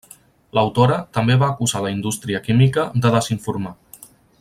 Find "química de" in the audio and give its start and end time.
2.49-3.17